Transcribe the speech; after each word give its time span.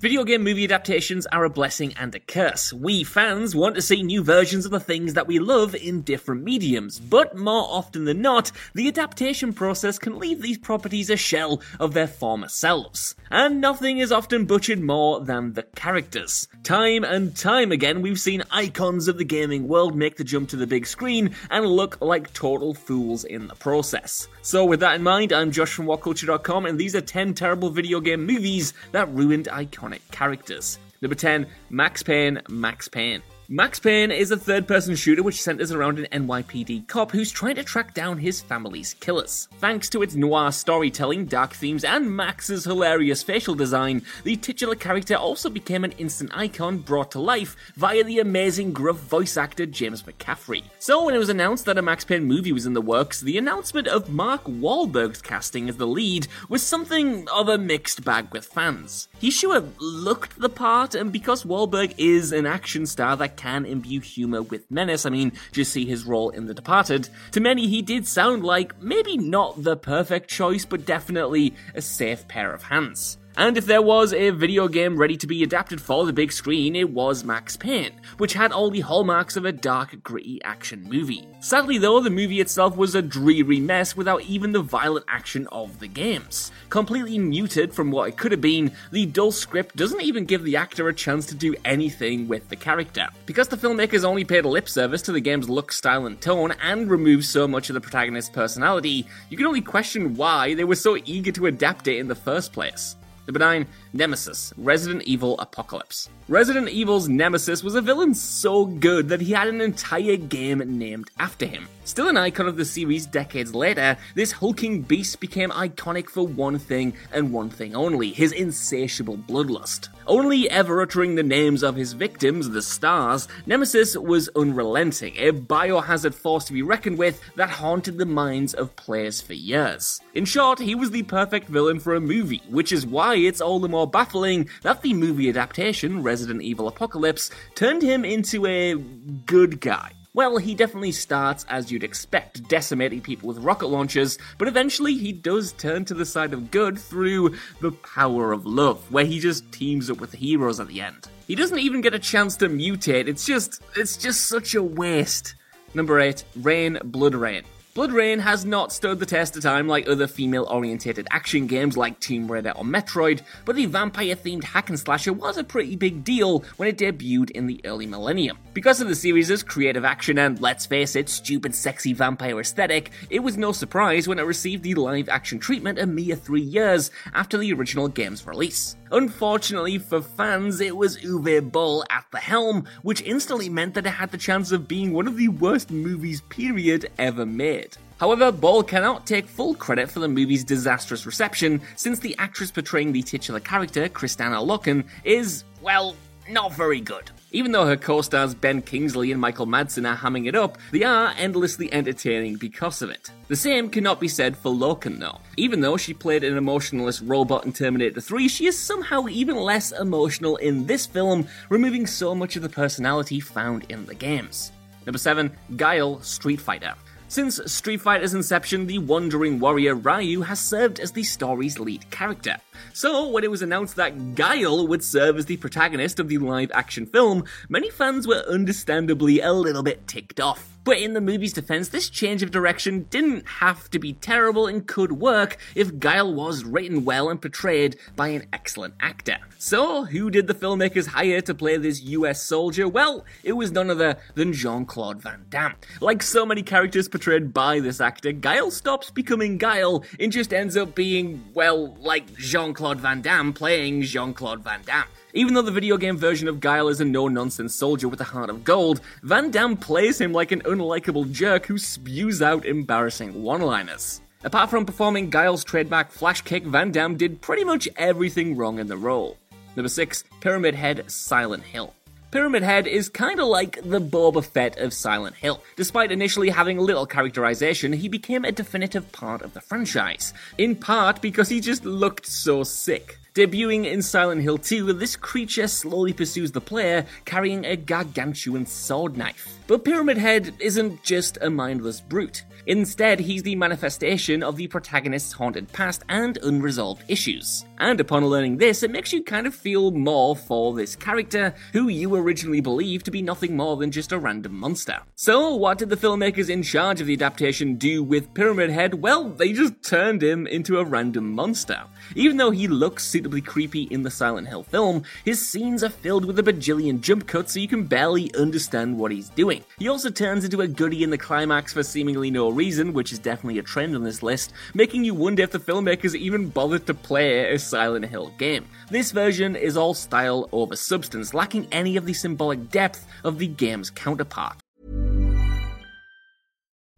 Video 0.00 0.24
game 0.24 0.42
movie 0.42 0.64
adaptations 0.64 1.26
are 1.26 1.44
a 1.44 1.50
blessing 1.50 1.92
and 2.00 2.14
a 2.14 2.20
curse. 2.20 2.72
We 2.72 3.04
fans 3.04 3.54
want 3.54 3.74
to 3.74 3.82
see 3.82 4.02
new 4.02 4.22
versions 4.22 4.64
of 4.64 4.70
the 4.70 4.80
things 4.80 5.12
that 5.12 5.26
we 5.26 5.38
love 5.38 5.74
in 5.74 6.00
different 6.00 6.42
mediums, 6.42 6.98
but 6.98 7.36
more 7.36 7.66
often 7.68 8.06
than 8.06 8.22
not, 8.22 8.50
the 8.72 8.88
adaptation 8.88 9.52
process 9.52 9.98
can 9.98 10.18
leave 10.18 10.40
these 10.40 10.56
properties 10.56 11.10
a 11.10 11.18
shell 11.18 11.60
of 11.78 11.92
their 11.92 12.06
former 12.06 12.48
selves. 12.48 13.14
And 13.30 13.60
nothing 13.60 13.98
is 13.98 14.10
often 14.10 14.46
butchered 14.46 14.80
more 14.80 15.20
than 15.20 15.52
the 15.52 15.64
characters. 15.64 16.48
Time 16.62 17.04
and 17.04 17.36
time 17.36 17.70
again, 17.70 18.00
we've 18.00 18.18
seen 18.18 18.42
icons 18.50 19.06
of 19.06 19.18
the 19.18 19.24
gaming 19.24 19.68
world 19.68 19.94
make 19.94 20.16
the 20.16 20.24
jump 20.24 20.48
to 20.48 20.56
the 20.56 20.66
big 20.66 20.86
screen 20.86 21.34
and 21.50 21.66
look 21.66 22.00
like 22.00 22.32
total 22.32 22.72
fools 22.72 23.24
in 23.24 23.48
the 23.48 23.54
process. 23.54 24.28
So, 24.40 24.64
with 24.64 24.80
that 24.80 24.94
in 24.94 25.02
mind, 25.02 25.34
I'm 25.34 25.50
Josh 25.50 25.74
from 25.74 25.84
WhatCulture.com, 25.84 26.64
and 26.64 26.78
these 26.78 26.96
are 26.96 27.02
10 27.02 27.34
terrible 27.34 27.68
video 27.68 28.00
game 28.00 28.24
movies 28.24 28.72
that 28.92 29.12
ruined 29.12 29.46
iconic 29.48 29.89
characters. 30.10 30.78
Number 31.02 31.14
10, 31.14 31.46
Max 31.70 32.02
Payne, 32.02 32.42
Max 32.48 32.88
Payne. 32.88 33.22
Max 33.52 33.80
Payne 33.80 34.12
is 34.12 34.30
a 34.30 34.36
third 34.36 34.68
person 34.68 34.94
shooter 34.94 35.24
which 35.24 35.42
centers 35.42 35.72
around 35.72 35.98
an 35.98 36.06
NYPD 36.12 36.86
cop 36.86 37.10
who's 37.10 37.32
trying 37.32 37.56
to 37.56 37.64
track 37.64 37.94
down 37.94 38.16
his 38.16 38.40
family's 38.40 38.94
killers. 38.94 39.48
Thanks 39.58 39.88
to 39.88 40.02
its 40.02 40.14
noir 40.14 40.52
storytelling, 40.52 41.24
dark 41.24 41.54
themes, 41.54 41.82
and 41.82 42.16
Max's 42.16 42.62
hilarious 42.62 43.24
facial 43.24 43.56
design, 43.56 44.02
the 44.22 44.36
titular 44.36 44.76
character 44.76 45.16
also 45.16 45.50
became 45.50 45.82
an 45.82 45.90
instant 45.98 46.30
icon 46.32 46.78
brought 46.78 47.10
to 47.10 47.18
life 47.18 47.56
via 47.74 48.04
the 48.04 48.20
amazing 48.20 48.72
gruff 48.72 48.98
voice 48.98 49.36
actor 49.36 49.66
James 49.66 50.04
McCaffrey. 50.04 50.62
So, 50.78 51.04
when 51.04 51.16
it 51.16 51.18
was 51.18 51.28
announced 51.28 51.64
that 51.64 51.76
a 51.76 51.82
Max 51.82 52.04
Payne 52.04 52.26
movie 52.26 52.52
was 52.52 52.66
in 52.66 52.74
the 52.74 52.80
works, 52.80 53.20
the 53.20 53.36
announcement 53.36 53.88
of 53.88 54.10
Mark 54.10 54.44
Wahlberg's 54.44 55.20
casting 55.20 55.68
as 55.68 55.76
the 55.76 55.88
lead 55.88 56.28
was 56.48 56.62
something 56.62 57.26
of 57.30 57.48
a 57.48 57.58
mixed 57.58 58.04
bag 58.04 58.32
with 58.32 58.46
fans. 58.46 59.08
He 59.18 59.32
sure 59.32 59.64
looked 59.80 60.38
the 60.38 60.48
part, 60.48 60.94
and 60.94 61.10
because 61.10 61.42
Wahlberg 61.42 61.94
is 61.98 62.30
an 62.30 62.46
action 62.46 62.86
star 62.86 63.16
that 63.16 63.39
can 63.40 63.64
imbue 63.64 64.00
humor 64.00 64.42
with 64.42 64.70
menace. 64.70 65.06
I 65.06 65.10
mean, 65.10 65.32
just 65.50 65.72
see 65.72 65.86
his 65.86 66.04
role 66.04 66.28
in 66.28 66.44
The 66.44 66.52
Departed. 66.52 67.08
To 67.32 67.40
many, 67.40 67.68
he 67.68 67.80
did 67.80 68.06
sound 68.06 68.44
like 68.44 68.82
maybe 68.82 69.16
not 69.16 69.62
the 69.62 69.76
perfect 69.76 70.28
choice, 70.28 70.66
but 70.66 70.84
definitely 70.84 71.54
a 71.74 71.80
safe 71.80 72.28
pair 72.28 72.52
of 72.52 72.64
hands. 72.64 73.16
And 73.36 73.56
if 73.56 73.64
there 73.66 73.80
was 73.80 74.12
a 74.12 74.30
video 74.30 74.68
game 74.68 74.96
ready 74.96 75.16
to 75.16 75.26
be 75.26 75.42
adapted 75.42 75.80
for 75.80 76.04
the 76.04 76.12
big 76.12 76.32
screen, 76.32 76.74
it 76.74 76.90
was 76.90 77.24
Max 77.24 77.56
Payne, 77.56 77.92
which 78.18 78.34
had 78.34 78.52
all 78.52 78.70
the 78.70 78.80
hallmarks 78.80 79.36
of 79.36 79.44
a 79.44 79.52
dark, 79.52 80.02
gritty 80.02 80.42
action 80.42 80.82
movie. 80.82 81.26
Sadly, 81.40 81.78
though, 81.78 82.00
the 82.00 82.10
movie 82.10 82.40
itself 82.40 82.76
was 82.76 82.94
a 82.94 83.00
dreary 83.00 83.60
mess 83.60 83.96
without 83.96 84.22
even 84.22 84.52
the 84.52 84.60
violent 84.60 85.06
action 85.08 85.46
of 85.52 85.78
the 85.78 85.86
games. 85.86 86.50
Completely 86.68 87.18
muted 87.18 87.72
from 87.72 87.90
what 87.90 88.08
it 88.08 88.16
could 88.16 88.32
have 88.32 88.40
been, 88.40 88.72
the 88.90 89.06
dull 89.06 89.32
script 89.32 89.76
doesn't 89.76 90.02
even 90.02 90.24
give 90.24 90.44
the 90.44 90.56
actor 90.56 90.88
a 90.88 90.94
chance 90.94 91.24
to 91.26 91.34
do 91.34 91.54
anything 91.64 92.28
with 92.28 92.48
the 92.48 92.56
character. 92.56 93.08
Because 93.26 93.48
the 93.48 93.56
filmmakers 93.56 94.04
only 94.04 94.24
paid 94.24 94.44
lip 94.44 94.68
service 94.68 95.02
to 95.02 95.12
the 95.12 95.20
game's 95.20 95.48
look, 95.48 95.72
style, 95.72 96.06
and 96.06 96.20
tone, 96.20 96.52
and 96.62 96.90
removed 96.90 97.24
so 97.24 97.48
much 97.48 97.70
of 97.70 97.74
the 97.74 97.80
protagonist's 97.80 98.30
personality, 98.30 99.06
you 99.30 99.36
can 99.36 99.46
only 99.46 99.62
question 99.62 100.14
why 100.14 100.54
they 100.54 100.64
were 100.64 100.76
so 100.76 100.98
eager 101.04 101.32
to 101.32 101.46
adapt 101.46 101.88
it 101.88 101.98
in 101.98 102.08
the 102.08 102.14
first 102.14 102.52
place. 102.52 102.96
Number 103.30 103.38
9, 103.38 103.64
Nemesis, 103.92 104.52
Resident 104.56 105.04
Evil 105.04 105.38
Apocalypse. 105.38 106.10
Resident 106.26 106.68
Evil's 106.68 107.08
Nemesis 107.08 107.62
was 107.62 107.76
a 107.76 107.80
villain 107.80 108.12
so 108.12 108.64
good 108.64 109.08
that 109.08 109.20
he 109.20 109.32
had 109.32 109.46
an 109.46 109.60
entire 109.60 110.16
game 110.16 110.58
named 110.66 111.12
after 111.20 111.46
him. 111.46 111.68
Still 111.84 112.08
an 112.08 112.16
icon 112.16 112.48
of 112.48 112.56
the 112.56 112.64
series 112.64 113.06
decades 113.06 113.54
later, 113.54 113.96
this 114.16 114.32
hulking 114.32 114.82
beast 114.82 115.20
became 115.20 115.50
iconic 115.50 116.10
for 116.10 116.26
one 116.26 116.58
thing 116.58 116.92
and 117.12 117.32
one 117.32 117.50
thing 117.50 117.76
only 117.76 118.10
his 118.10 118.32
insatiable 118.32 119.16
bloodlust. 119.16 119.90
Only 120.06 120.48
ever 120.50 120.80
uttering 120.80 121.14
the 121.14 121.22
names 121.22 121.62
of 121.62 121.76
his 121.76 121.92
victims, 121.92 122.50
the 122.50 122.62
stars, 122.62 123.28
Nemesis 123.46 123.96
was 123.96 124.28
unrelenting, 124.34 125.14
a 125.18 125.32
biohazard 125.32 126.14
force 126.14 126.44
to 126.46 126.52
be 126.52 126.62
reckoned 126.62 126.98
with 126.98 127.20
that 127.36 127.50
haunted 127.50 127.98
the 127.98 128.06
minds 128.06 128.54
of 128.54 128.74
players 128.76 129.20
for 129.20 129.34
years. 129.34 130.00
In 130.14 130.24
short, 130.24 130.58
he 130.58 130.74
was 130.74 130.90
the 130.90 131.02
perfect 131.02 131.48
villain 131.48 131.80
for 131.80 131.94
a 131.94 132.00
movie, 132.00 132.42
which 132.48 132.72
is 132.72 132.86
why 132.86 133.16
it's 133.16 133.40
all 133.40 133.60
the 133.60 133.68
more 133.68 133.86
baffling 133.86 134.48
that 134.62 134.82
the 134.82 134.94
movie 134.94 135.28
adaptation, 135.28 136.02
Resident 136.02 136.42
Evil 136.42 136.68
Apocalypse, 136.68 137.30
turned 137.54 137.82
him 137.82 138.04
into 138.04 138.46
a 138.46 138.74
good 138.74 139.60
guy. 139.60 139.92
Well, 140.12 140.38
he 140.38 140.56
definitely 140.56 140.90
starts 140.90 141.46
as 141.48 141.70
you'd 141.70 141.84
expect, 141.84 142.48
decimating 142.48 143.00
people 143.00 143.28
with 143.28 143.38
rocket 143.38 143.68
launchers, 143.68 144.18
but 144.38 144.48
eventually 144.48 144.94
he 144.94 145.12
does 145.12 145.52
turn 145.52 145.84
to 145.84 145.94
the 145.94 146.04
side 146.04 146.32
of 146.32 146.50
good 146.50 146.80
through 146.80 147.36
the 147.60 147.70
power 147.70 148.32
of 148.32 148.44
love, 148.44 148.90
where 148.90 149.04
he 149.04 149.20
just 149.20 149.52
teams 149.52 149.88
up 149.88 150.00
with 150.00 150.10
the 150.10 150.16
heroes 150.16 150.58
at 150.58 150.66
the 150.66 150.80
end. 150.80 151.06
He 151.28 151.36
doesn't 151.36 151.60
even 151.60 151.80
get 151.80 151.94
a 151.94 151.98
chance 152.00 152.36
to 152.38 152.48
mutate, 152.48 153.06
it's 153.06 153.24
just, 153.24 153.62
it's 153.76 153.96
just 153.96 154.26
such 154.26 154.56
a 154.56 154.62
waste. 154.62 155.36
Number 155.74 156.00
8, 156.00 156.24
Rayne 156.34 156.78
Blood 156.82 157.14
Rain. 157.14 157.44
BloodRayne 157.76 158.18
has 158.18 158.44
not 158.44 158.72
stood 158.72 158.98
the 158.98 159.06
test 159.06 159.36
of 159.36 159.44
time 159.44 159.68
like 159.68 159.88
other 159.88 160.08
female 160.08 160.44
orientated 160.50 161.06
action 161.12 161.46
games 161.46 161.76
like 161.76 162.00
Tomb 162.00 162.30
Raider 162.30 162.52
or 162.56 162.64
Metroid, 162.64 163.22
but 163.44 163.54
the 163.54 163.66
vampire 163.66 164.16
themed 164.16 164.42
hack 164.42 164.70
and 164.70 164.78
slasher 164.78 165.12
was 165.12 165.38
a 165.38 165.44
pretty 165.44 165.76
big 165.76 166.02
deal 166.02 166.40
when 166.56 166.68
it 166.68 166.78
debuted 166.78 167.30
in 167.30 167.46
the 167.46 167.60
early 167.64 167.86
millennium. 167.86 168.38
Because 168.60 168.82
of 168.82 168.88
the 168.88 168.94
series' 168.94 169.42
creative 169.42 169.86
action 169.86 170.18
and, 170.18 170.38
let's 170.38 170.66
face 170.66 170.94
it, 170.94 171.08
stupid 171.08 171.54
sexy 171.54 171.94
vampire 171.94 172.38
aesthetic, 172.38 172.90
it 173.08 173.20
was 173.20 173.38
no 173.38 173.52
surprise 173.52 174.06
when 174.06 174.18
it 174.18 174.26
received 174.26 174.64
the 174.64 174.74
live 174.74 175.08
action 175.08 175.38
treatment 175.38 175.78
a 175.78 175.86
mere 175.86 176.14
three 176.14 176.42
years 176.42 176.90
after 177.14 177.38
the 177.38 177.54
original 177.54 177.88
game's 177.88 178.26
release. 178.26 178.76
Unfortunately 178.92 179.78
for 179.78 180.02
fans, 180.02 180.60
it 180.60 180.76
was 180.76 180.98
Uwe 180.98 181.50
Boll 181.50 181.86
at 181.88 182.04
the 182.12 182.18
helm, 182.18 182.66
which 182.82 183.00
instantly 183.00 183.48
meant 183.48 183.72
that 183.72 183.86
it 183.86 183.92
had 183.92 184.10
the 184.10 184.18
chance 184.18 184.52
of 184.52 184.68
being 184.68 184.92
one 184.92 185.08
of 185.08 185.16
the 185.16 185.28
worst 185.28 185.70
movies 185.70 186.20
period 186.28 186.90
ever 186.98 187.24
made. 187.24 187.78
However, 187.98 188.30
Boll 188.30 188.62
cannot 188.62 189.06
take 189.06 189.26
full 189.26 189.54
credit 189.54 189.90
for 189.90 190.00
the 190.00 190.08
movie's 190.08 190.44
disastrous 190.44 191.06
reception, 191.06 191.62
since 191.76 191.98
the 191.98 192.14
actress 192.18 192.50
portraying 192.50 192.92
the 192.92 193.00
titular 193.00 193.40
character, 193.40 193.88
Kristanna 193.88 194.46
Loken, 194.46 194.84
is, 195.02 195.44
well, 195.62 195.96
not 196.28 196.52
very 196.52 196.82
good. 196.82 197.10
Even 197.32 197.52
though 197.52 197.66
her 197.66 197.76
co-stars 197.76 198.34
Ben 198.34 198.60
Kingsley 198.60 199.12
and 199.12 199.20
Michael 199.20 199.46
Madsen 199.46 199.88
are 199.88 199.96
hamming 199.96 200.26
it 200.26 200.34
up, 200.34 200.58
they 200.72 200.82
are 200.82 201.14
endlessly 201.16 201.72
entertaining 201.72 202.36
because 202.36 202.82
of 202.82 202.90
it. 202.90 203.10
The 203.28 203.36
same 203.36 203.70
cannot 203.70 204.00
be 204.00 204.08
said 204.08 204.36
for 204.36 204.50
Loken 204.50 204.98
though. 204.98 205.20
Even 205.36 205.60
though 205.60 205.76
she 205.76 205.94
played 205.94 206.24
an 206.24 206.36
emotionless 206.36 207.00
robot 207.00 207.44
in 207.44 207.52
Terminator 207.52 208.00
3, 208.00 208.26
she 208.26 208.46
is 208.46 208.58
somehow 208.58 209.06
even 209.06 209.36
less 209.36 209.70
emotional 209.70 210.36
in 210.36 210.66
this 210.66 210.86
film, 210.86 211.28
removing 211.48 211.86
so 211.86 212.14
much 212.16 212.34
of 212.34 212.42
the 212.42 212.48
personality 212.48 213.20
found 213.20 213.64
in 213.68 213.86
the 213.86 213.94
games. 213.94 214.50
Number 214.84 214.98
7, 214.98 215.30
Guile 215.56 216.00
Street 216.02 216.40
Fighter. 216.40 216.74
Since 217.10 217.40
Street 217.52 217.80
Fighter's 217.80 218.14
inception, 218.14 218.68
the 218.68 218.78
wandering 218.78 219.40
warrior 219.40 219.74
Ryu 219.74 220.20
has 220.20 220.38
served 220.38 220.78
as 220.78 220.92
the 220.92 221.02
story's 221.02 221.58
lead 221.58 221.90
character. 221.90 222.36
So, 222.72 223.08
when 223.08 223.24
it 223.24 223.30
was 223.32 223.42
announced 223.42 223.74
that 223.74 224.14
Guile 224.14 224.68
would 224.68 224.84
serve 224.84 225.18
as 225.18 225.26
the 225.26 225.36
protagonist 225.36 225.98
of 225.98 226.06
the 226.06 226.18
live 226.18 226.52
action 226.54 226.86
film, 226.86 227.24
many 227.48 227.68
fans 227.68 228.06
were 228.06 228.22
understandably 228.28 229.18
a 229.18 229.32
little 229.32 229.64
bit 229.64 229.88
ticked 229.88 230.20
off. 230.20 230.59
But 230.62 230.78
in 230.78 230.92
the 230.92 231.00
movie's 231.00 231.32
defense, 231.32 231.68
this 231.68 231.88
change 231.88 232.22
of 232.22 232.30
direction 232.30 232.86
didn't 232.90 233.26
have 233.26 233.70
to 233.70 233.78
be 233.78 233.94
terrible 233.94 234.46
and 234.46 234.66
could 234.66 234.92
work 234.92 235.38
if 235.54 235.78
Guile 235.78 236.12
was 236.12 236.44
written 236.44 236.84
well 236.84 237.08
and 237.08 237.20
portrayed 237.20 237.76
by 237.96 238.08
an 238.08 238.26
excellent 238.32 238.74
actor. 238.80 239.16
So, 239.38 239.84
who 239.84 240.10
did 240.10 240.26
the 240.26 240.34
filmmakers 240.34 240.88
hire 240.88 241.22
to 241.22 241.34
play 241.34 241.56
this 241.56 241.82
US 241.82 242.22
soldier? 242.22 242.68
Well, 242.68 243.06
it 243.24 243.32
was 243.32 243.52
none 243.52 243.70
other 243.70 243.96
than 244.14 244.34
Jean 244.34 244.66
Claude 244.66 245.00
Van 245.00 245.24
Damme. 245.30 245.54
Like 245.80 246.02
so 246.02 246.26
many 246.26 246.42
characters 246.42 246.88
portrayed 246.88 247.32
by 247.32 247.60
this 247.60 247.80
actor, 247.80 248.12
Guile 248.12 248.50
stops 248.50 248.90
becoming 248.90 249.38
Guile 249.38 249.82
and 249.98 250.12
just 250.12 250.34
ends 250.34 250.58
up 250.58 250.74
being, 250.74 251.24
well, 251.32 251.74
like 251.80 252.14
Jean 252.16 252.52
Claude 252.52 252.80
Van 252.80 253.00
Damme 253.00 253.32
playing 253.32 253.82
Jean 253.82 254.12
Claude 254.12 254.44
Van 254.44 254.60
Damme. 254.66 254.88
Even 255.12 255.34
though 255.34 255.42
the 255.42 255.50
video 255.50 255.76
game 255.76 255.96
version 255.96 256.28
of 256.28 256.38
Guile 256.38 256.68
is 256.68 256.80
a 256.80 256.84
no 256.84 257.08
nonsense 257.08 257.54
soldier 257.54 257.88
with 257.88 258.00
a 258.00 258.04
heart 258.04 258.30
of 258.30 258.44
gold, 258.44 258.80
Van 259.02 259.30
Damme 259.30 259.56
plays 259.56 260.00
him 260.00 260.12
like 260.12 260.30
an 260.30 260.42
unlikable 260.50 261.10
jerk 261.10 261.46
who 261.46 261.58
spews 261.58 262.20
out 262.20 262.44
embarrassing 262.44 263.22
one 263.22 263.40
liners. 263.40 264.00
Apart 264.22 264.50
from 264.50 264.66
performing 264.66 265.08
Guile's 265.08 265.44
trademark 265.44 265.90
flash 265.90 266.20
kick, 266.20 266.44
Van 266.44 266.70
Damme 266.72 266.96
did 266.96 267.22
pretty 267.22 267.44
much 267.44 267.68
everything 267.76 268.36
wrong 268.36 268.58
in 268.58 268.66
the 268.66 268.76
role. 268.76 269.16
Number 269.56 269.68
6, 269.68 270.04
Pyramid 270.20 270.54
Head 270.54 270.90
Silent 270.90 271.44
Hill. 271.44 271.72
Pyramid 272.10 272.42
Head 272.42 272.66
is 272.66 272.88
kinda 272.88 273.24
like 273.24 273.62
the 273.62 273.80
Boba 273.80 274.24
Fett 274.24 274.58
of 274.58 274.74
Silent 274.74 275.16
Hill. 275.16 275.42
Despite 275.56 275.92
initially 275.92 276.28
having 276.28 276.58
little 276.58 276.84
characterization, 276.84 277.72
he 277.72 277.88
became 277.88 278.24
a 278.24 278.32
definitive 278.32 278.90
part 278.92 279.22
of 279.22 279.32
the 279.32 279.40
franchise. 279.40 280.12
In 280.36 280.56
part 280.56 281.00
because 281.00 281.28
he 281.28 281.40
just 281.40 281.64
looked 281.64 282.06
so 282.06 282.42
sick. 282.42 282.98
Debuting 283.12 283.66
in 283.66 283.82
Silent 283.82 284.22
Hill 284.22 284.38
2, 284.38 284.72
this 284.74 284.94
creature 284.94 285.48
slowly 285.48 285.92
pursues 285.92 286.30
the 286.30 286.40
player, 286.40 286.86
carrying 287.04 287.44
a 287.44 287.56
gargantuan 287.56 288.46
sword 288.46 288.96
knife. 288.96 289.40
But 289.48 289.64
Pyramid 289.64 289.98
Head 289.98 290.32
isn't 290.38 290.84
just 290.84 291.18
a 291.20 291.28
mindless 291.28 291.80
brute. 291.80 292.24
Instead, 292.46 293.00
he's 293.00 293.24
the 293.24 293.34
manifestation 293.34 294.22
of 294.22 294.36
the 294.36 294.46
protagonist's 294.46 295.12
haunted 295.12 295.52
past 295.52 295.82
and 295.88 296.18
unresolved 296.22 296.84
issues. 296.86 297.44
And 297.60 297.78
upon 297.78 298.06
learning 298.06 298.38
this, 298.38 298.62
it 298.62 298.70
makes 298.70 298.90
you 298.90 299.02
kind 299.02 299.26
of 299.26 299.34
feel 299.34 299.70
more 299.70 300.16
for 300.16 300.54
this 300.54 300.74
character, 300.74 301.34
who 301.52 301.68
you 301.68 301.94
originally 301.94 302.40
believed 302.40 302.86
to 302.86 302.90
be 302.90 303.02
nothing 303.02 303.36
more 303.36 303.58
than 303.58 303.70
just 303.70 303.92
a 303.92 303.98
random 303.98 304.32
monster. 304.32 304.78
So, 304.94 305.34
what 305.34 305.58
did 305.58 305.68
the 305.68 305.76
filmmakers 305.76 306.30
in 306.30 306.42
charge 306.42 306.80
of 306.80 306.86
the 306.86 306.94
adaptation 306.94 307.56
do 307.56 307.84
with 307.84 308.14
Pyramid 308.14 308.48
Head? 308.48 308.80
Well, 308.80 309.10
they 309.10 309.34
just 309.34 309.62
turned 309.62 310.02
him 310.02 310.26
into 310.26 310.58
a 310.58 310.64
random 310.64 311.12
monster. 311.12 311.64
Even 311.94 312.16
though 312.16 312.30
he 312.30 312.48
looks 312.48 312.86
suitably 312.86 313.20
creepy 313.20 313.64
in 313.64 313.82
the 313.82 313.90
Silent 313.90 314.28
Hill 314.28 314.42
film, 314.42 314.82
his 315.04 315.28
scenes 315.28 315.62
are 315.62 315.68
filled 315.68 316.06
with 316.06 316.18
a 316.18 316.22
bajillion 316.22 316.80
jump 316.80 317.06
cuts 317.06 317.34
so 317.34 317.40
you 317.40 317.48
can 317.48 317.64
barely 317.64 318.10
understand 318.14 318.78
what 318.78 318.90
he's 318.90 319.10
doing. 319.10 319.44
He 319.58 319.68
also 319.68 319.90
turns 319.90 320.24
into 320.24 320.40
a 320.40 320.48
goody 320.48 320.82
in 320.82 320.88
the 320.88 320.96
climax 320.96 321.52
for 321.52 321.62
seemingly 321.62 322.10
no 322.10 322.30
reason, 322.30 322.72
which 322.72 322.90
is 322.90 322.98
definitely 322.98 323.38
a 323.38 323.42
trend 323.42 323.76
on 323.76 323.84
this 323.84 324.02
list, 324.02 324.32
making 324.54 324.82
you 324.82 324.94
wonder 324.94 325.22
if 325.22 325.30
the 325.30 325.38
filmmakers 325.38 325.94
even 325.94 326.30
bothered 326.30 326.66
to 326.66 326.72
play 326.72 327.34
a 327.34 327.38
Silent 327.50 327.86
Hill 327.86 328.12
game. 328.18 328.44
This 328.70 328.92
version 328.92 329.36
is 329.36 329.56
all 329.56 329.74
style 329.74 330.28
over 330.32 330.56
substance, 330.56 331.12
lacking 331.12 331.46
any 331.52 331.76
of 331.76 331.84
the 331.86 331.94
symbolic 331.94 332.50
depth 332.50 332.86
of 333.04 333.18
the 333.18 333.26
game's 333.26 333.70
counterpart. 333.70 334.38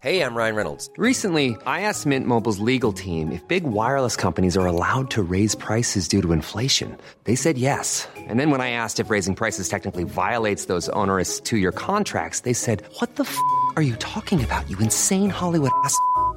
Hey, 0.02 0.20
I'm 0.24 0.34
Ryan 0.34 0.56
Reynolds. 0.56 0.90
Recently, 0.96 1.56
I 1.64 1.82
asked 1.82 2.06
Mint 2.06 2.26
Mobile's 2.26 2.58
legal 2.58 2.92
team 2.92 3.30
if 3.30 3.46
big 3.46 3.62
wireless 3.62 4.16
companies 4.16 4.56
are 4.56 4.66
allowed 4.66 5.12
to 5.12 5.22
raise 5.22 5.54
prices 5.54 6.08
due 6.08 6.20
to 6.22 6.32
inflation. 6.32 6.98
They 7.22 7.36
said 7.36 7.56
yes. 7.56 8.08
And 8.16 8.40
then 8.40 8.50
when 8.50 8.60
I 8.60 8.70
asked 8.70 8.98
if 8.98 9.10
raising 9.10 9.36
prices 9.36 9.68
technically 9.68 10.02
violates 10.02 10.64
those 10.64 10.88
onerous 10.88 11.38
two 11.38 11.56
year 11.56 11.70
contracts, 11.70 12.40
they 12.40 12.52
said, 12.52 12.82
What 12.98 13.14
the 13.14 13.22
f 13.22 13.38
are 13.76 13.82
you 13.82 13.94
talking 13.96 14.42
about, 14.42 14.68
you 14.68 14.76
insane 14.80 15.30
Hollywood 15.30 15.70
ass? 15.84 15.96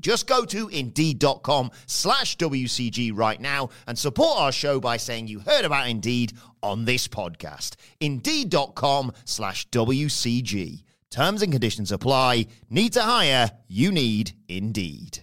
Just 0.00 0.26
go 0.26 0.44
to 0.46 0.68
indeed.com 0.68 1.70
slash 1.86 2.36
WCG 2.36 3.12
right 3.14 3.40
now 3.40 3.70
and 3.86 3.98
support 3.98 4.38
our 4.38 4.52
show 4.52 4.80
by 4.80 4.96
saying 4.96 5.28
you 5.28 5.40
heard 5.40 5.64
about 5.64 5.88
Indeed 5.88 6.32
on 6.62 6.84
this 6.84 7.08
podcast. 7.08 7.76
Indeed.com 8.00 9.12
slash 9.24 9.68
WCG. 9.68 10.82
Terms 11.10 11.42
and 11.42 11.52
conditions 11.52 11.92
apply. 11.92 12.46
Need 12.70 12.94
to 12.94 13.02
hire? 13.02 13.50
You 13.68 13.92
need 13.92 14.32
Indeed. 14.48 15.20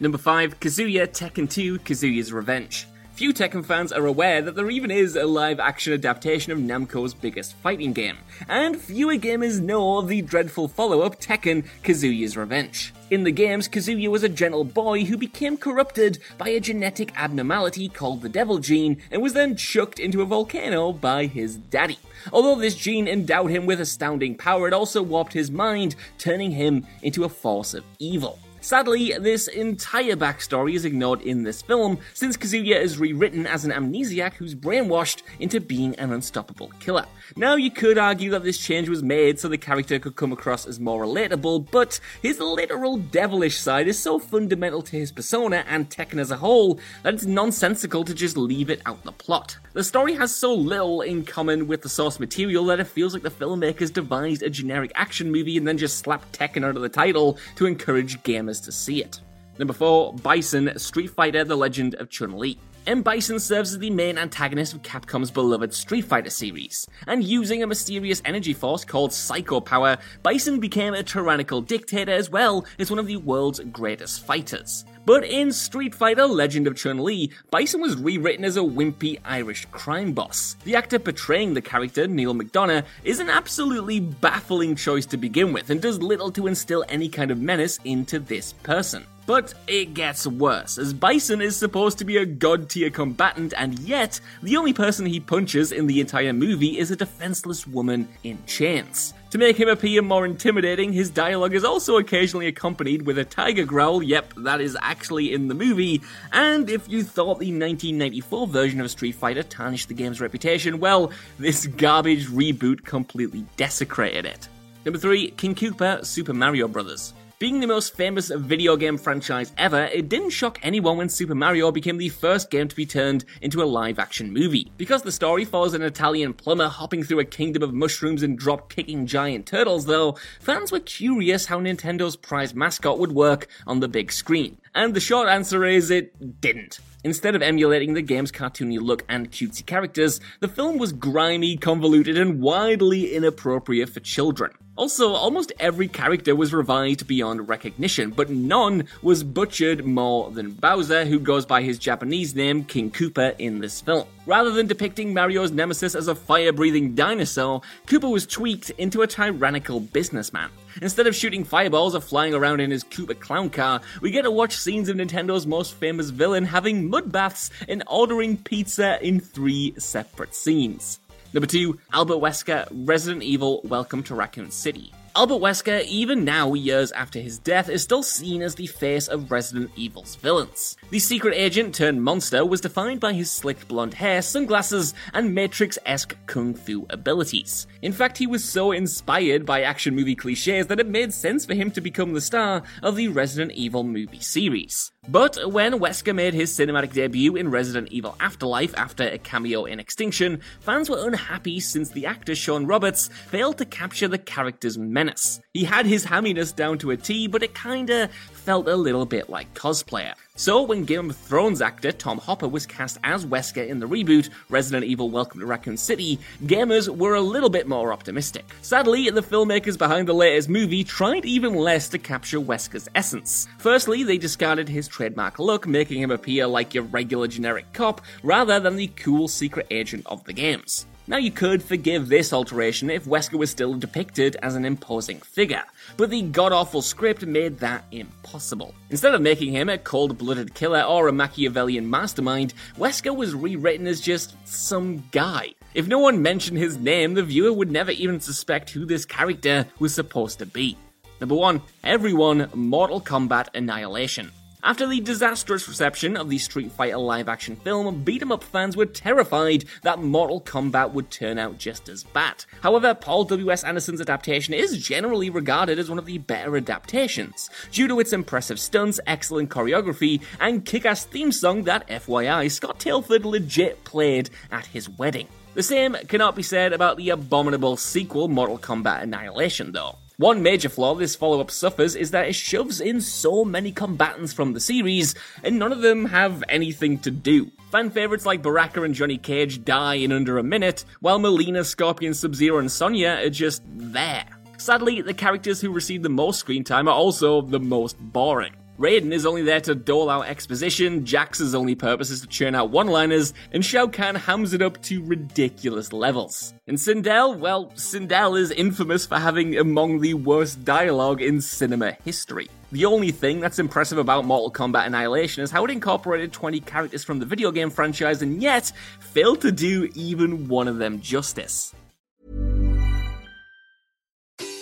Number 0.00 0.18
5, 0.18 0.60
Kazuya 0.60 1.08
Tekken 1.08 1.50
2 1.50 1.80
Kazuya's 1.80 2.32
Revenge. 2.32 2.86
Few 3.18 3.34
Tekken 3.34 3.64
fans 3.64 3.90
are 3.90 4.06
aware 4.06 4.40
that 4.40 4.54
there 4.54 4.70
even 4.70 4.92
is 4.92 5.16
a 5.16 5.26
live 5.26 5.58
action 5.58 5.92
adaptation 5.92 6.52
of 6.52 6.60
Namco's 6.60 7.14
biggest 7.14 7.54
fighting 7.54 7.92
game, 7.92 8.16
and 8.48 8.80
fewer 8.80 9.16
gamers 9.16 9.60
know 9.60 9.98
of 9.98 10.06
the 10.06 10.22
dreadful 10.22 10.68
follow 10.68 11.00
up 11.00 11.20
Tekken 11.20 11.66
Kazuya's 11.82 12.36
Revenge. 12.36 12.94
In 13.10 13.24
the 13.24 13.32
games, 13.32 13.68
Kazuya 13.68 14.08
was 14.08 14.22
a 14.22 14.28
gentle 14.28 14.62
boy 14.62 15.02
who 15.02 15.16
became 15.16 15.56
corrupted 15.56 16.20
by 16.38 16.50
a 16.50 16.60
genetic 16.60 17.10
abnormality 17.20 17.88
called 17.88 18.22
the 18.22 18.28
Devil 18.28 18.58
Gene 18.58 19.02
and 19.10 19.20
was 19.20 19.32
then 19.32 19.56
chucked 19.56 19.98
into 19.98 20.22
a 20.22 20.24
volcano 20.24 20.92
by 20.92 21.26
his 21.26 21.56
daddy. 21.56 21.98
Although 22.32 22.54
this 22.54 22.76
gene 22.76 23.08
endowed 23.08 23.50
him 23.50 23.66
with 23.66 23.80
astounding 23.80 24.36
power, 24.36 24.68
it 24.68 24.72
also 24.72 25.02
warped 25.02 25.32
his 25.32 25.50
mind, 25.50 25.96
turning 26.18 26.52
him 26.52 26.86
into 27.02 27.24
a 27.24 27.28
force 27.28 27.74
of 27.74 27.82
evil. 27.98 28.38
Sadly, 28.60 29.14
this 29.18 29.46
entire 29.46 30.16
backstory 30.16 30.74
is 30.74 30.84
ignored 30.84 31.20
in 31.22 31.44
this 31.44 31.62
film, 31.62 31.98
since 32.12 32.36
Kazuya 32.36 32.80
is 32.80 32.98
rewritten 32.98 33.46
as 33.46 33.64
an 33.64 33.70
amnesiac 33.70 34.34
who's 34.34 34.54
brainwashed 34.54 35.22
into 35.38 35.60
being 35.60 35.94
an 35.96 36.12
unstoppable 36.12 36.72
killer. 36.80 37.06
Now, 37.36 37.54
you 37.54 37.70
could 37.70 37.98
argue 37.98 38.30
that 38.30 38.42
this 38.42 38.58
change 38.58 38.88
was 38.88 39.02
made 39.02 39.38
so 39.38 39.48
the 39.48 39.58
character 39.58 39.98
could 39.98 40.16
come 40.16 40.32
across 40.32 40.66
as 40.66 40.80
more 40.80 41.04
relatable, 41.04 41.70
but 41.70 42.00
his 42.20 42.40
literal 42.40 42.96
devilish 42.96 43.60
side 43.60 43.86
is 43.86 43.98
so 43.98 44.18
fundamental 44.18 44.82
to 44.82 44.96
his 44.96 45.12
persona 45.12 45.64
and 45.68 45.88
Tekken 45.88 46.18
as 46.18 46.30
a 46.30 46.36
whole 46.36 46.80
that 47.02 47.14
it's 47.14 47.26
nonsensical 47.26 48.04
to 48.04 48.14
just 48.14 48.36
leave 48.36 48.70
it 48.70 48.82
out 48.86 49.04
the 49.04 49.12
plot. 49.12 49.58
The 49.74 49.84
story 49.84 50.14
has 50.14 50.34
so 50.34 50.52
little 50.52 51.02
in 51.02 51.24
common 51.24 51.68
with 51.68 51.82
the 51.82 51.88
source 51.88 52.18
material 52.18 52.64
that 52.66 52.80
it 52.80 52.88
feels 52.88 53.14
like 53.14 53.22
the 53.22 53.30
filmmakers 53.30 53.92
devised 53.92 54.42
a 54.42 54.50
generic 54.50 54.90
action 54.94 55.30
movie 55.30 55.56
and 55.56 55.68
then 55.68 55.78
just 55.78 55.98
slapped 55.98 56.36
Tekken 56.36 56.64
under 56.64 56.80
the 56.80 56.88
title 56.88 57.38
to 57.56 57.66
encourage 57.66 58.22
gamers 58.48 58.62
to 58.64 58.72
see 58.72 59.02
it. 59.02 59.20
Number 59.58 59.72
4, 59.72 60.14
Bison, 60.14 60.78
Street 60.78 61.10
Fighter 61.10 61.44
The 61.44 61.56
Legend 61.56 61.94
of 61.96 62.08
Chun-Li. 62.10 62.58
M. 62.88 63.02
Bison 63.02 63.38
serves 63.38 63.74
as 63.74 63.78
the 63.80 63.90
main 63.90 64.16
antagonist 64.16 64.72
of 64.72 64.80
Capcom's 64.80 65.30
beloved 65.30 65.74
Street 65.74 66.06
Fighter 66.06 66.30
series, 66.30 66.88
and 67.06 67.22
using 67.22 67.62
a 67.62 67.66
mysterious 67.66 68.22
energy 68.24 68.54
force 68.54 68.82
called 68.82 69.12
Psycho 69.12 69.60
Power, 69.60 69.98
Bison 70.22 70.58
became 70.58 70.94
a 70.94 71.02
tyrannical 71.02 71.60
dictator 71.60 72.12
as 72.12 72.30
well 72.30 72.64
as 72.78 72.90
one 72.90 72.98
of 72.98 73.06
the 73.06 73.18
world's 73.18 73.60
greatest 73.60 74.24
fighters. 74.24 74.86
But 75.04 75.22
in 75.22 75.52
Street 75.52 75.94
Fighter 75.94 76.24
Legend 76.24 76.66
of 76.66 76.76
Chun-Li, 76.76 77.30
Bison 77.50 77.82
was 77.82 77.94
rewritten 77.96 78.46
as 78.46 78.56
a 78.56 78.60
wimpy 78.60 79.20
Irish 79.22 79.66
crime 79.66 80.14
boss. 80.14 80.56
The 80.64 80.74
actor 80.74 80.98
portraying 80.98 81.52
the 81.52 81.60
character, 81.60 82.08
Neal 82.08 82.32
McDonough, 82.32 82.86
is 83.04 83.20
an 83.20 83.28
absolutely 83.28 84.00
baffling 84.00 84.74
choice 84.74 85.04
to 85.06 85.18
begin 85.18 85.52
with 85.52 85.68
and 85.68 85.82
does 85.82 86.00
little 86.02 86.30
to 86.32 86.46
instill 86.46 86.86
any 86.88 87.10
kind 87.10 87.30
of 87.30 87.38
menace 87.38 87.78
into 87.84 88.18
this 88.18 88.54
person. 88.54 89.04
But 89.28 89.52
it 89.66 89.92
gets 89.92 90.26
worse, 90.26 90.78
as 90.78 90.94
Bison 90.94 91.42
is 91.42 91.54
supposed 91.54 91.98
to 91.98 92.06
be 92.06 92.16
a 92.16 92.24
god 92.24 92.70
tier 92.70 92.88
combatant, 92.88 93.52
and 93.58 93.78
yet, 93.80 94.18
the 94.42 94.56
only 94.56 94.72
person 94.72 95.04
he 95.04 95.20
punches 95.20 95.70
in 95.70 95.86
the 95.86 96.00
entire 96.00 96.32
movie 96.32 96.78
is 96.78 96.90
a 96.90 96.96
defenseless 96.96 97.66
woman 97.66 98.08
in 98.24 98.42
chains. 98.46 99.12
To 99.32 99.36
make 99.36 99.60
him 99.60 99.68
appear 99.68 100.00
more 100.00 100.24
intimidating, 100.24 100.94
his 100.94 101.10
dialogue 101.10 101.52
is 101.52 101.62
also 101.62 101.98
occasionally 101.98 102.46
accompanied 102.46 103.02
with 103.02 103.18
a 103.18 103.24
tiger 103.26 103.66
growl, 103.66 104.02
yep, 104.02 104.32
that 104.38 104.62
is 104.62 104.78
actually 104.80 105.34
in 105.34 105.48
the 105.48 105.54
movie, 105.54 106.00
and 106.32 106.70
if 106.70 106.88
you 106.88 107.02
thought 107.02 107.38
the 107.38 107.52
1994 107.52 108.46
version 108.46 108.80
of 108.80 108.90
Street 108.90 109.14
Fighter 109.14 109.42
tarnished 109.42 109.88
the 109.88 109.94
game's 109.94 110.22
reputation, 110.22 110.80
well, 110.80 111.12
this 111.38 111.66
garbage 111.66 112.28
reboot 112.28 112.82
completely 112.82 113.44
desecrated 113.58 114.24
it. 114.24 114.48
Number 114.86 114.98
3, 114.98 115.32
King 115.32 115.54
Koopa 115.54 116.06
Super 116.06 116.32
Mario 116.32 116.66
Bros. 116.66 117.12
Being 117.40 117.60
the 117.60 117.68
most 117.68 117.94
famous 117.94 118.32
video 118.34 118.76
game 118.76 118.98
franchise 118.98 119.52
ever, 119.56 119.84
it 119.84 120.08
didn't 120.08 120.30
shock 120.30 120.58
anyone 120.60 120.96
when 120.96 121.08
Super 121.08 121.36
Mario 121.36 121.70
became 121.70 121.96
the 121.96 122.08
first 122.08 122.50
game 122.50 122.66
to 122.66 122.74
be 122.74 122.84
turned 122.84 123.24
into 123.40 123.62
a 123.62 123.64
live 123.64 124.00
action 124.00 124.32
movie. 124.32 124.72
Because 124.76 125.02
the 125.02 125.12
story 125.12 125.44
follows 125.44 125.72
an 125.72 125.82
Italian 125.82 126.34
plumber 126.34 126.66
hopping 126.66 127.04
through 127.04 127.20
a 127.20 127.24
kingdom 127.24 127.62
of 127.62 127.72
mushrooms 127.72 128.24
and 128.24 128.36
drop 128.36 128.68
kicking 128.74 129.06
giant 129.06 129.46
turtles, 129.46 129.86
though, 129.86 130.16
fans 130.40 130.72
were 130.72 130.80
curious 130.80 131.46
how 131.46 131.60
Nintendo's 131.60 132.16
prize 132.16 132.56
mascot 132.56 132.98
would 132.98 133.12
work 133.12 133.46
on 133.68 133.78
the 133.78 133.86
big 133.86 134.10
screen. 134.10 134.58
And 134.78 134.94
the 134.94 135.00
short 135.00 135.28
answer 135.28 135.64
is 135.64 135.90
it 135.90 136.40
didn't. 136.40 136.78
Instead 137.02 137.34
of 137.34 137.42
emulating 137.42 137.94
the 137.94 138.00
game's 138.00 138.30
cartoony 138.30 138.80
look 138.80 139.02
and 139.08 139.28
cutesy 139.28 139.66
characters, 139.66 140.20
the 140.38 140.46
film 140.46 140.78
was 140.78 140.92
grimy, 140.92 141.56
convoluted, 141.56 142.16
and 142.16 142.40
widely 142.40 143.12
inappropriate 143.12 143.88
for 143.88 143.98
children. 143.98 144.52
Also, 144.76 145.14
almost 145.14 145.50
every 145.58 145.88
character 145.88 146.36
was 146.36 146.54
revised 146.54 147.08
beyond 147.08 147.48
recognition, 147.48 148.10
but 148.10 148.30
none 148.30 148.86
was 149.02 149.24
butchered 149.24 149.84
more 149.84 150.30
than 150.30 150.52
Bowser, 150.52 151.04
who 151.04 151.18
goes 151.18 151.44
by 151.44 151.60
his 151.60 151.76
Japanese 151.80 152.36
name 152.36 152.62
King 152.62 152.92
Koopa 152.92 153.34
in 153.40 153.58
this 153.58 153.80
film. 153.80 154.06
Rather 154.26 154.52
than 154.52 154.68
depicting 154.68 155.12
Mario's 155.12 155.50
nemesis 155.50 155.96
as 155.96 156.06
a 156.06 156.14
fire 156.14 156.52
breathing 156.52 156.94
dinosaur, 156.94 157.62
Koopa 157.88 158.08
was 158.08 158.26
tweaked 158.26 158.70
into 158.78 159.02
a 159.02 159.08
tyrannical 159.08 159.80
businessman. 159.80 160.50
Instead 160.80 161.06
of 161.06 161.16
shooting 161.16 161.44
fireballs 161.44 161.94
or 161.94 162.00
flying 162.00 162.34
around 162.34 162.60
in 162.60 162.70
his 162.70 162.84
Koopa 162.84 163.18
clown 163.18 163.50
car, 163.50 163.80
we 164.00 164.10
get 164.10 164.22
to 164.22 164.30
watch 164.30 164.56
scenes 164.56 164.88
of 164.88 164.96
Nintendo's 164.96 165.46
most 165.46 165.74
famous 165.74 166.10
villain 166.10 166.44
having 166.44 166.88
mud 166.88 167.10
baths 167.10 167.50
and 167.68 167.82
ordering 167.86 168.36
pizza 168.36 168.98
in 169.04 169.20
three 169.20 169.74
separate 169.78 170.34
scenes. 170.34 171.00
Number 171.32 171.46
two, 171.46 171.78
Albert 171.92 172.18
Wesker, 172.18 172.68
Resident 172.70 173.22
Evil 173.22 173.60
Welcome 173.64 174.02
to 174.04 174.14
Raccoon 174.14 174.50
City. 174.50 174.92
Albert 175.16 175.40
Wesker, 175.40 175.84
even 175.86 176.24
now, 176.24 176.54
years 176.54 176.92
after 176.92 177.18
his 177.18 177.38
death, 177.38 177.68
is 177.68 177.82
still 177.82 178.02
seen 178.02 178.42
as 178.42 178.54
the 178.54 178.66
face 178.66 179.08
of 179.08 179.30
Resident 179.30 179.70
Evil's 179.76 180.14
villains. 180.16 180.76
The 180.90 180.98
secret 180.98 181.34
agent 181.34 181.74
turned 181.74 182.02
monster 182.02 182.44
was 182.44 182.60
defined 182.60 183.00
by 183.00 183.12
his 183.12 183.30
slick 183.30 183.66
blonde 183.68 183.94
hair, 183.94 184.22
sunglasses, 184.22 184.94
and 185.14 185.34
Matrix 185.34 185.78
esque 185.86 186.16
kung 186.26 186.54
fu 186.54 186.86
abilities. 186.90 187.66
In 187.82 187.92
fact, 187.92 188.18
he 188.18 188.26
was 188.26 188.44
so 188.44 188.72
inspired 188.72 189.44
by 189.44 189.62
action 189.62 189.94
movie 189.94 190.14
cliches 190.14 190.66
that 190.66 190.80
it 190.80 190.86
made 190.86 191.12
sense 191.12 191.44
for 191.44 191.54
him 191.54 191.70
to 191.72 191.80
become 191.80 192.12
the 192.12 192.20
star 192.20 192.62
of 192.82 192.96
the 192.96 193.08
Resident 193.08 193.52
Evil 193.52 193.84
movie 193.84 194.20
series. 194.20 194.92
But 195.08 195.50
when 195.50 195.80
Wesker 195.80 196.14
made 196.14 196.34
his 196.34 196.52
cinematic 196.52 196.92
debut 196.92 197.34
in 197.34 197.50
Resident 197.50 197.88
Evil 197.90 198.14
Afterlife 198.20 198.76
after 198.76 199.04
a 199.04 199.16
cameo 199.16 199.64
in 199.64 199.80
Extinction, 199.80 200.40
fans 200.60 200.90
were 200.90 201.06
unhappy 201.06 201.60
since 201.60 201.88
the 201.88 202.04
actor 202.04 202.34
Shawn 202.34 202.66
Roberts 202.66 203.08
failed 203.08 203.56
to 203.58 203.64
capture 203.64 204.06
the 204.06 204.18
character's 204.18 204.76
menace. 204.98 205.40
He 205.54 205.62
had 205.62 205.86
his 205.86 206.04
hamminess 206.04 206.52
down 206.52 206.78
to 206.78 206.90
a 206.90 206.96
T, 206.96 207.28
but 207.28 207.44
it 207.44 207.54
kinda 207.54 208.08
felt 208.32 208.66
a 208.66 208.74
little 208.74 209.06
bit 209.06 209.30
like 209.30 209.54
cosplayer. 209.54 210.14
So, 210.34 210.62
when 210.62 210.84
Game 210.84 211.10
of 211.10 211.16
Thrones 211.16 211.62
actor 211.62 211.92
Tom 211.92 212.18
Hopper 212.18 212.48
was 212.48 212.66
cast 212.66 212.98
as 213.04 213.24
Wesker 213.24 213.64
in 213.68 213.78
the 213.78 213.86
reboot 213.86 214.28
Resident 214.48 214.84
Evil 214.84 215.08
Welcome 215.08 215.38
to 215.38 215.46
Raccoon 215.46 215.76
City, 215.76 216.18
gamers 216.42 216.88
were 216.88 217.14
a 217.14 217.20
little 217.20 217.48
bit 217.48 217.68
more 217.68 217.92
optimistic. 217.92 218.44
Sadly, 218.60 219.08
the 219.10 219.22
filmmakers 219.22 219.78
behind 219.78 220.08
the 220.08 220.14
latest 220.14 220.48
movie 220.48 220.82
tried 220.82 221.24
even 221.24 221.54
less 221.54 221.88
to 221.90 221.98
capture 221.98 222.40
Wesker's 222.40 222.88
essence. 222.96 223.46
Firstly, 223.58 224.02
they 224.02 224.18
discarded 224.18 224.68
his 224.68 224.88
trademark 224.88 225.38
look, 225.38 225.68
making 225.68 226.02
him 226.02 226.10
appear 226.10 226.48
like 226.48 226.74
your 226.74 226.84
regular 226.84 227.28
generic 227.28 227.72
cop 227.72 228.00
rather 228.24 228.58
than 228.58 228.74
the 228.74 228.88
cool 229.04 229.28
secret 229.28 229.68
agent 229.70 230.02
of 230.06 230.24
the 230.24 230.32
games. 230.32 230.86
Now, 231.08 231.16
you 231.16 231.30
could 231.30 231.62
forgive 231.62 232.06
this 232.06 232.34
alteration 232.34 232.90
if 232.90 233.06
Wesker 233.06 233.38
was 233.38 233.50
still 233.50 233.72
depicted 233.72 234.36
as 234.42 234.56
an 234.56 234.66
imposing 234.66 235.20
figure, 235.20 235.64
but 235.96 236.10
the 236.10 236.20
god 236.20 236.52
awful 236.52 236.82
script 236.82 237.24
made 237.24 237.58
that 237.60 237.84
impossible. 237.92 238.74
Instead 238.90 239.14
of 239.14 239.22
making 239.22 239.54
him 239.54 239.70
a 239.70 239.78
cold 239.78 240.18
blooded 240.18 240.52
killer 240.52 240.82
or 240.82 241.08
a 241.08 241.12
Machiavellian 241.12 241.88
mastermind, 241.88 242.52
Wesker 242.76 243.16
was 243.16 243.34
rewritten 243.34 243.86
as 243.86 244.02
just 244.02 244.36
some 244.46 245.02
guy. 245.10 245.54
If 245.72 245.88
no 245.88 245.98
one 245.98 246.20
mentioned 246.20 246.58
his 246.58 246.76
name, 246.76 247.14
the 247.14 247.22
viewer 247.22 247.54
would 247.54 247.70
never 247.70 247.92
even 247.92 248.20
suspect 248.20 248.68
who 248.68 248.84
this 248.84 249.06
character 249.06 249.66
was 249.78 249.94
supposed 249.94 250.38
to 250.40 250.46
be. 250.46 250.76
Number 251.22 251.36
1. 251.36 251.62
Everyone 251.84 252.50
Mortal 252.52 253.00
Kombat 253.00 253.48
Annihilation. 253.54 254.30
After 254.64 254.88
the 254.88 255.00
disastrous 255.00 255.68
reception 255.68 256.16
of 256.16 256.28
the 256.28 256.38
Street 256.38 256.72
Fighter 256.72 256.98
live 256.98 257.28
action 257.28 257.54
film, 257.54 258.02
beat 258.02 258.20
'em 258.22 258.32
up 258.32 258.42
fans 258.42 258.76
were 258.76 258.86
terrified 258.86 259.64
that 259.82 260.02
Mortal 260.02 260.40
Kombat 260.40 260.92
would 260.92 261.12
turn 261.12 261.38
out 261.38 261.58
just 261.58 261.88
as 261.88 262.02
bad. 262.02 262.44
However, 262.60 262.92
Paul 262.92 263.24
W.S. 263.24 263.62
Anderson's 263.62 264.00
adaptation 264.00 264.54
is 264.54 264.84
generally 264.84 265.30
regarded 265.30 265.78
as 265.78 265.88
one 265.88 265.98
of 265.98 266.06
the 266.06 266.18
better 266.18 266.56
adaptations, 266.56 267.48
due 267.70 267.86
to 267.86 268.00
its 268.00 268.12
impressive 268.12 268.58
stunts, 268.58 268.98
excellent 269.06 269.48
choreography, 269.48 270.20
and 270.40 270.64
kick 270.64 270.84
ass 270.84 271.04
theme 271.04 271.30
song 271.30 271.62
that, 271.62 271.88
FYI, 271.88 272.48
Scott 272.50 272.80
Tailford 272.80 273.24
legit 273.24 273.84
played 273.84 274.28
at 274.50 274.66
his 274.66 274.88
wedding. 274.88 275.28
The 275.54 275.62
same 275.62 275.96
cannot 276.08 276.34
be 276.34 276.42
said 276.42 276.72
about 276.72 276.96
the 276.96 277.10
abominable 277.10 277.76
sequel 277.76 278.26
Mortal 278.26 278.58
Kombat 278.58 279.02
Annihilation, 279.04 279.70
though. 279.70 279.98
One 280.20 280.42
major 280.42 280.68
flaw 280.68 280.96
this 280.96 281.14
follow 281.14 281.40
up 281.40 281.48
suffers 281.48 281.94
is 281.94 282.10
that 282.10 282.26
it 282.26 282.32
shoves 282.34 282.80
in 282.80 283.00
so 283.00 283.44
many 283.44 283.70
combatants 283.70 284.32
from 284.32 284.52
the 284.52 284.58
series, 284.58 285.14
and 285.44 285.60
none 285.60 285.70
of 285.70 285.80
them 285.80 286.06
have 286.06 286.42
anything 286.48 286.98
to 287.02 287.12
do. 287.12 287.52
Fan 287.70 287.88
favorites 287.88 288.26
like 288.26 288.42
Baraka 288.42 288.82
and 288.82 288.96
Johnny 288.96 289.16
Cage 289.16 289.64
die 289.64 289.94
in 289.94 290.10
under 290.10 290.38
a 290.38 290.42
minute, 290.42 290.84
while 290.98 291.20
Mileena, 291.20 291.64
Scorpion, 291.64 292.14
Sub 292.14 292.34
Zero, 292.34 292.58
and 292.58 292.68
Sonya 292.68 293.20
are 293.22 293.30
just 293.30 293.62
there. 293.68 294.26
Sadly, 294.56 295.02
the 295.02 295.14
characters 295.14 295.60
who 295.60 295.70
receive 295.70 296.02
the 296.02 296.08
most 296.08 296.40
screen 296.40 296.64
time 296.64 296.88
are 296.88 296.96
also 296.96 297.40
the 297.40 297.60
most 297.60 297.96
boring. 298.00 298.54
Raiden 298.78 299.12
is 299.12 299.26
only 299.26 299.42
there 299.42 299.60
to 299.62 299.74
dole 299.74 300.08
out 300.08 300.28
exposition, 300.28 301.04
Jax's 301.04 301.52
only 301.52 301.74
purpose 301.74 302.10
is 302.10 302.20
to 302.20 302.28
churn 302.28 302.54
out 302.54 302.70
one-liners, 302.70 303.34
and 303.50 303.64
Shao 303.64 303.88
Kahn 303.88 304.14
hams 304.14 304.52
it 304.52 304.62
up 304.62 304.80
to 304.82 305.02
ridiculous 305.02 305.92
levels. 305.92 306.54
And 306.68 306.78
Sindel, 306.78 307.36
well, 307.36 307.72
Sindel 307.74 308.38
is 308.38 308.52
infamous 308.52 309.04
for 309.04 309.18
having 309.18 309.58
among 309.58 310.00
the 310.00 310.14
worst 310.14 310.64
dialogue 310.64 311.20
in 311.20 311.40
cinema 311.40 311.96
history. 312.04 312.48
The 312.70 312.84
only 312.84 313.10
thing 313.10 313.40
that's 313.40 313.58
impressive 313.58 313.98
about 313.98 314.24
Mortal 314.24 314.52
Kombat 314.52 314.86
Annihilation 314.86 315.42
is 315.42 315.50
how 315.50 315.64
it 315.64 315.72
incorporated 315.72 316.32
20 316.32 316.60
characters 316.60 317.02
from 317.02 317.18
the 317.18 317.26
video 317.26 317.50
game 317.50 317.70
franchise 317.70 318.22
and 318.22 318.40
yet 318.40 318.70
failed 319.00 319.40
to 319.40 319.50
do 319.50 319.90
even 319.96 320.46
one 320.46 320.68
of 320.68 320.78
them 320.78 321.00
justice. 321.00 321.74